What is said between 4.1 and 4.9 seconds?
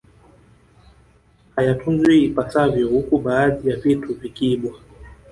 vikiibwa